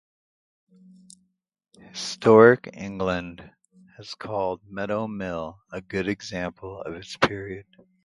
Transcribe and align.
Historic 1.79 2.67
England 2.73 3.47
has 3.97 4.15
called 4.15 4.61
Meadow 4.67 5.07
Mill 5.07 5.59
"a 5.71 5.79
good 5.79 6.07
example 6.07 6.81
of 6.81 6.95
its 6.95 7.15
period". 7.17 7.67